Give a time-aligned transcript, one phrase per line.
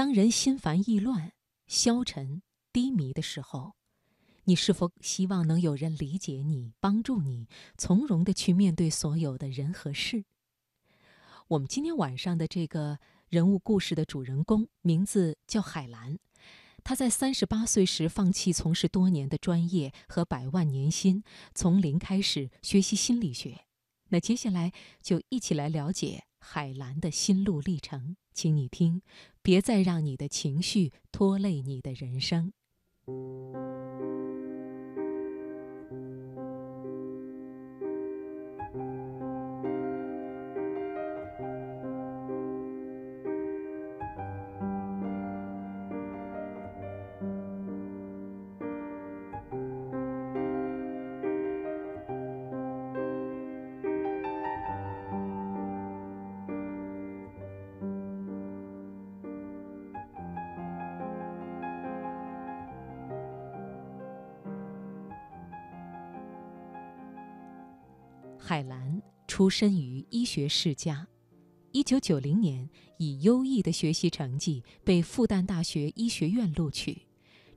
[0.00, 1.34] 当人心烦意乱、
[1.66, 2.40] 消沉、
[2.72, 3.74] 低迷的时候，
[4.44, 10.24] 你是否希望能有人理解你、帮助你，从容的去面对所有的人和事？
[11.48, 16.18] 我们今天晚上的这个人物故事的主人公名字叫海兰，
[16.82, 21.22] 他在三十八岁时放弃从事多年的专业和百万年薪，
[21.54, 23.66] 从零开始学习心理学。
[24.08, 24.72] 那接下来
[25.02, 29.02] 就一起来了解海兰的心路历程，请你听，
[29.50, 32.52] 别再让你的情绪拖累你的人生。
[68.50, 71.06] 海兰出身于医学世家，
[71.70, 77.00] 一九九零年以优异的学习成绩被复旦大学医学院录取，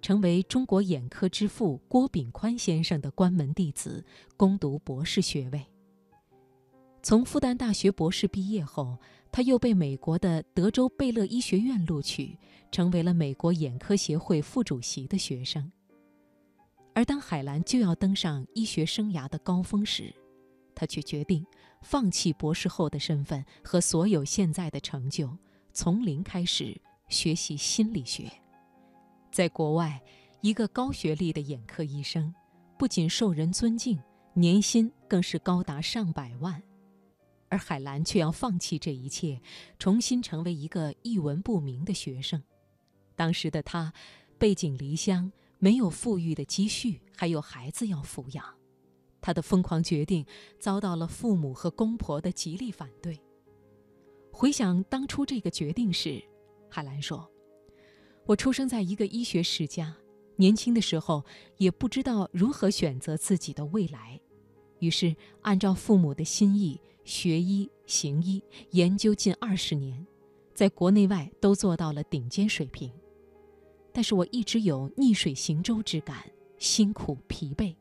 [0.03, 4.05] 成为中国眼科之父郭炳宽先生的关门弟子，
[4.37, 5.65] 攻读博士学位。
[7.01, 8.95] 从复旦大学博士毕业后，
[9.31, 12.37] 他又被美国的德州贝勒医学院录取，
[12.71, 15.71] 成为了美国眼科协会副主席的学生。
[16.93, 20.13] 而当海兰就要登上医学生涯的高峰时，
[20.75, 21.45] 他却决定
[21.81, 25.37] 放弃博士后的身份和所有现在的成就，
[25.71, 26.79] 从零开始
[27.09, 28.31] 学习心理学。
[29.31, 30.01] 在国外，
[30.41, 32.33] 一个高学历的眼科医生，
[32.77, 33.99] 不仅受人尊敬，
[34.33, 36.61] 年薪更是高达上百万。
[37.49, 39.39] 而海兰却要放弃这一切，
[39.77, 42.41] 重新成为一个一文不名的学生。
[43.15, 43.93] 当时的他，
[44.39, 48.43] 背井离乡，没有富裕的积蓄，还有孩子要抚养。
[49.23, 50.25] 他的疯狂决定
[50.59, 53.17] 遭到了父母和公婆的极力反对。
[54.29, 56.21] 回想当初这个决定时，
[56.69, 57.25] 海兰说
[58.27, 59.95] ：“我出生在一个医学世家，
[60.35, 61.23] 年轻的时候
[61.57, 64.19] 也不知道如何选择自己的未来，
[64.79, 70.05] 于是按照父母的心意学医行医，研究近二十年，
[70.53, 72.91] 在国内外都做到了顶尖水平。
[73.93, 77.73] 但是我一直有逆水行舟之感，辛苦疲惫。”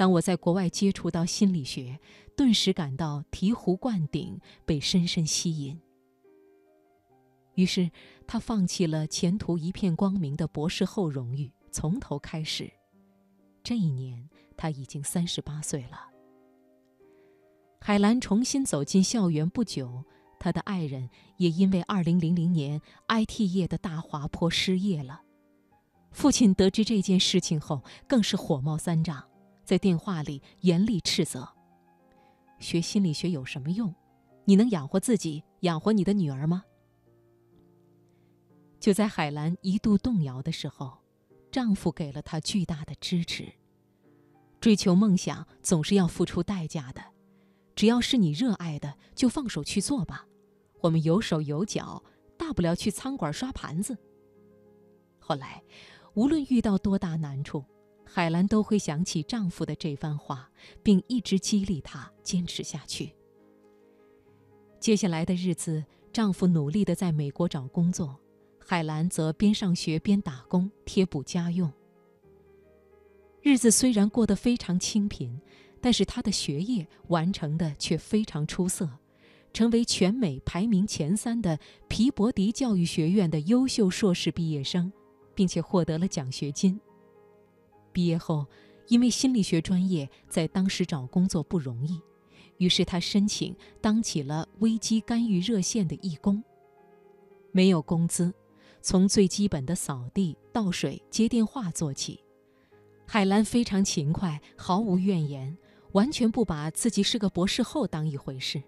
[0.00, 2.00] 当我在国外接触到心理学，
[2.34, 5.78] 顿时感到醍醐灌顶，被深深吸引。
[7.52, 7.90] 于是，
[8.26, 12.72] 他放弃了前途一片光明的博士后荣誉，从头开始。
[13.62, 16.08] 这一年，他已经三十八岁了。
[17.78, 20.02] 海兰重新走进校园不久，
[20.38, 25.20] 他的爱人也因为二零零零年 IT 业的大滑坡失业了。
[26.10, 29.29] 父亲得知这件事情后，更是火冒三丈。
[29.70, 31.48] 在电话里严厉斥责
[32.58, 33.94] ：“学心理学有什么用？
[34.44, 36.64] 你能养活自己，养活你的女儿吗？”
[38.80, 40.98] 就在海兰一度动摇的时候，
[41.52, 43.48] 丈夫给了她巨大的支持。
[44.58, 47.00] 追求梦想总是要付出代价的，
[47.76, 50.26] 只要是你热爱的，就放手去做吧。
[50.80, 52.02] 我们有手有脚，
[52.36, 53.96] 大不了去餐馆刷盘子。
[55.20, 55.62] 后来，
[56.14, 57.64] 无论遇到多大难处。
[58.12, 60.50] 海兰都会想起丈夫的这番话，
[60.82, 63.14] 并一直激励她坚持下去。
[64.80, 68.18] 接下来的日子，丈夫努力地在美国找工作，
[68.58, 71.72] 海兰则边上学边打工贴补家用。
[73.42, 75.40] 日子虽然过得非常清贫，
[75.80, 78.90] 但是她的学业完成的却非常出色，
[79.52, 84.92] 成为全美排名前三的皮博迪教育学院的优秀硕士毕业生，
[85.32, 86.80] 并且获得了奖学金。
[87.92, 88.46] 毕业后，
[88.88, 92.00] 因为心理学专业在当时找工作不容易，
[92.58, 96.42] 于是他申请当起了危机干预热线的义工。
[97.52, 98.32] 没有工资，
[98.80, 102.20] 从最基本的扫地、倒水、接电话做起。
[103.06, 105.56] 海兰非常勤快，毫无怨言，
[105.92, 108.62] 完全不把自己是个博士后当一回事。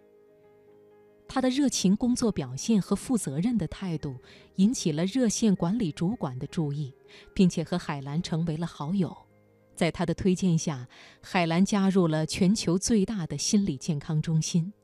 [1.34, 4.18] 他的热情工作表现和负责任的态度，
[4.56, 6.92] 引起了热线管理主管的注意，
[7.32, 9.16] 并且和海兰成为了好友。
[9.74, 10.86] 在他的推荐下，
[11.22, 14.74] 海兰加入了全球最大的心理健康中心。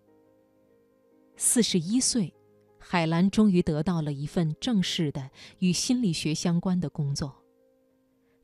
[1.36, 2.32] 四十一岁，
[2.78, 7.44] 海兰终于得到了一份正式的与心理学相关的工作。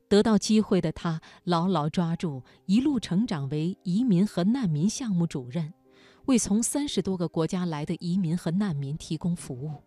[0.07, 5.73] 得到机会的他牢牢抓住，一路成长为移民和难民项目主任。
[6.25, 9.83] 为从三十多个国家来的移民和难民提供服务。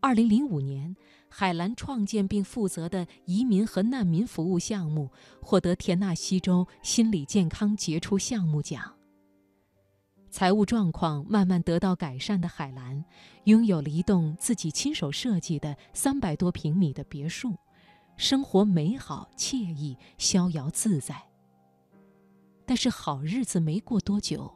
[0.00, 0.94] 二零零五年，
[1.28, 5.10] 海兰创建并负责的移民和难民服务项目
[5.40, 8.94] 获得田纳西州心理健康杰出项目奖。
[10.30, 13.04] 财务状况慢慢得到改善的海兰，
[13.44, 17.54] 拥有了一栋自己亲手设计的三百多平米的别墅，
[18.16, 21.22] 生活美好惬意、逍遥自在。
[22.66, 24.52] 但是好日子没过多久，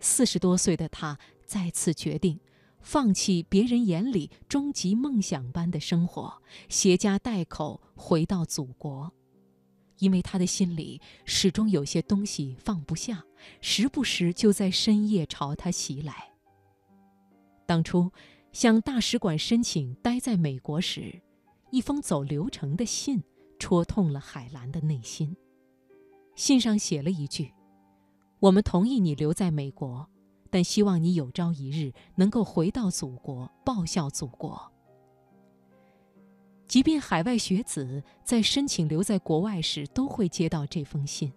[0.00, 2.40] 四十多岁的他再次决定，
[2.80, 9.12] 放弃别人眼里终极梦想般的生活，携家带口回到祖国。
[9.98, 13.22] 因为他的心里始终有些东西放不下，
[13.60, 16.32] 时不时就在深夜朝他袭来。
[17.66, 18.10] 当初
[18.50, 21.20] 向大使馆申请待在美国时，
[21.70, 23.22] 一封走流程的信
[23.58, 25.36] 戳痛了海兰的内心。
[26.34, 27.52] 信上写了一句
[28.40, 30.08] ：“我们同意你留在美国，
[30.50, 34.72] 但希望你有朝一日能够回到祖国，报效祖国。”
[36.66, 41.32] 即便海外学子在申请留在国外时都会接到这封信，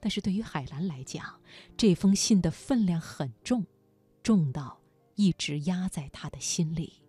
[0.00, 1.40] 但是对于海兰来讲，
[1.76, 3.66] 这封信的分量很重，
[4.22, 4.78] 重到
[5.16, 7.02] 一直压在她的心里。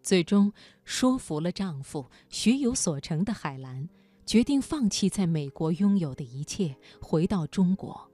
[0.00, 0.52] 最终
[0.84, 3.88] 说服了丈夫，学有所成的海兰
[4.30, 8.08] 决定放弃在美国拥有的一切，回到中国。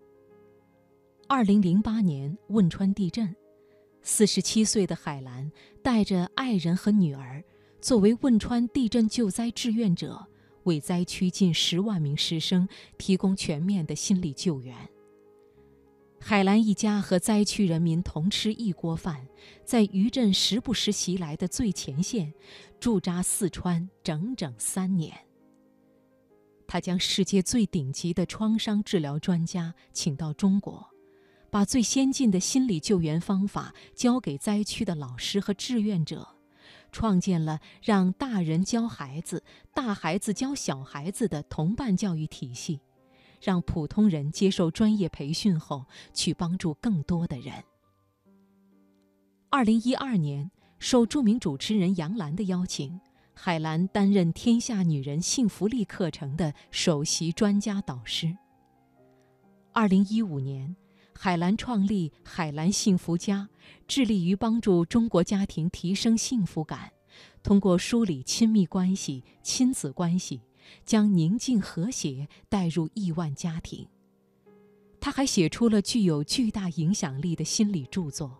[1.28, 3.36] 二零零八年汶川地震，
[4.00, 5.52] 四十七岁的海兰
[5.82, 7.44] 带着爱人和女儿。
[7.82, 10.26] 作为汶川地震救灾志愿者，
[10.62, 12.66] 为灾区近十万名师生
[12.96, 14.74] 提供全面的心理救援。
[16.19, 19.28] 海兰一家和灾区人民同吃一锅饭，
[19.66, 22.32] 在余震时不时袭来的最前线
[22.80, 25.25] 驻扎四川整整三年。
[26.66, 30.86] 他将世界最顶级的创伤治疗专家请到中国，
[31.50, 36.28] 把最先进的心理救援方法教给灾区的老师和志愿者。
[36.92, 39.42] 创建了让大人教孩子、
[39.74, 42.80] 大孩子教小孩子的同伴教育体系，
[43.40, 45.84] 让普通人接受专业培训后
[46.14, 47.52] 去帮助更多的人。
[49.50, 52.98] 二零一二年，受著名主持人杨澜的邀请，
[53.38, 58.34] 海兰担任《天下女人幸福力课程》的首席专家导师。
[59.72, 60.74] 二零一五年。
[61.18, 63.48] 海兰创立海兰幸福家，
[63.88, 66.92] 致力于帮助中国家庭提升幸福感，
[67.42, 70.42] 通过梳理亲密关系、亲子关系，
[70.84, 73.88] 将宁静和谐带入亿万家庭。
[75.00, 78.38] 他还写出了具有巨大影响力的心理著作，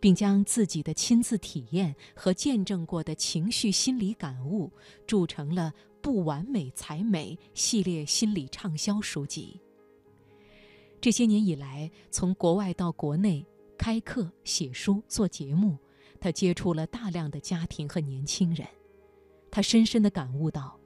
[0.00, 4.70] 并将自己的亲自体验和见证过的情绪心理感悟，
[5.06, 9.60] 铸成了《不完美才美》系列心理畅销书籍。
[11.00, 13.44] 这些年以来，从国外到国内
[13.76, 15.78] 开课、写书、做节目，
[16.20, 18.66] 他接触了大量的家庭和年轻人。
[19.50, 20.78] 他深深地感悟到，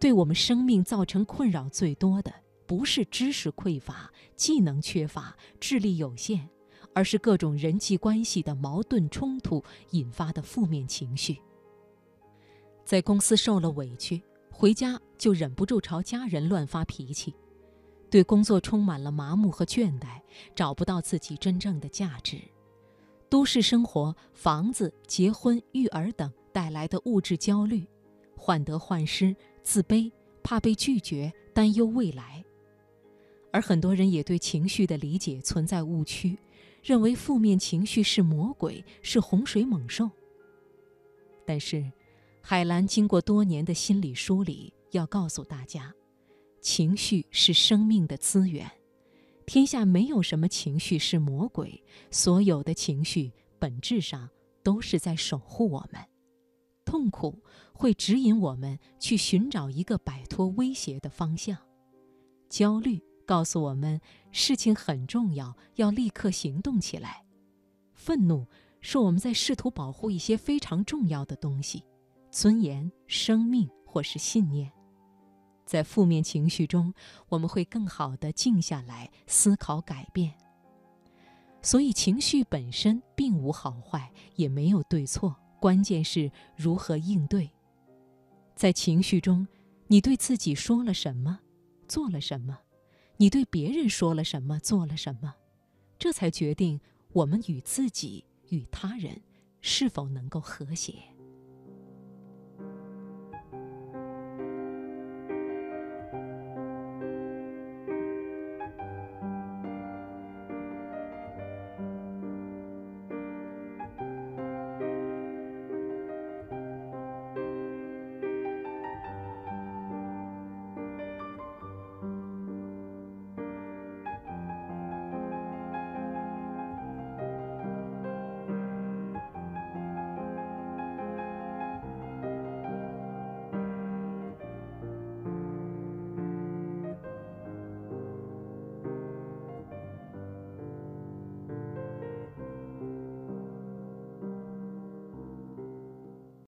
[0.00, 2.32] 对我们生命造成困扰最多的，
[2.66, 6.48] 不是知识匮乏、技能缺乏、智力有限，
[6.94, 11.38] 而是各种人际关系的矛盾冲突引发的负面情绪。
[12.84, 17.34] 在公司受了委屈，回家就忍不住朝家人乱发脾气。
[18.10, 20.20] 对工作充满了麻木和倦怠，
[20.54, 22.40] 找不到自己真正的价值。
[23.28, 27.86] 都市生活、房子、结婚、育儿等带来的物质焦虑，
[28.34, 30.10] 患得患失、自卑、
[30.42, 32.42] 怕被拒绝、担忧未来。
[33.52, 36.38] 而很多人也对情绪的理解存在误区，
[36.88, 40.10] 认为负面情绪是魔鬼，是洪水猛兽。
[41.44, 41.84] 但是，
[42.40, 45.92] 海兰经过多年的心理梳理，要告诉大家。
[46.62, 48.66] 情绪是生命的资源，
[49.44, 54.26] 天下没有什么情绪是魔鬼，所有的情绪本质上
[54.62, 56.02] 都是在守护我们。
[56.86, 57.42] 痛苦
[57.74, 61.54] 会指引我们去寻找一个摆脱威胁的方向，
[62.48, 67.24] 焦虑告诉我们事情很重要，要立刻行动起来。
[67.94, 68.46] 愤怒
[68.80, 71.84] 是我们在试图保护一些非常重要的东西，
[72.30, 74.70] 尊严、生命或是信念。
[75.66, 76.94] 在负面情绪中，
[77.28, 80.32] 我们会更好的静下来思考改变。
[81.60, 87.50] 所以，情绪本身并无好坏，也没有对错，关键是如何应对。
[88.54, 89.46] 在情绪中，
[89.88, 91.40] 你对自己说了什么，
[91.86, 92.58] 做了什么？
[93.20, 95.34] 你对别人说了什么，做了什么？
[95.98, 96.80] 这才决定
[97.12, 99.20] 我们与自己与他人
[99.60, 100.94] 是否能够和谐。